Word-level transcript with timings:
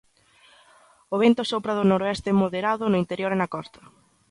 O 1.13 1.15
vento 1.23 1.43
sopra 1.51 1.77
do 1.77 1.87
noroeste 1.91 2.29
moderado 2.41 2.83
no 2.89 3.01
interior 3.03 3.31
e 3.33 3.37
na 3.39 3.51
costa. 3.55 3.81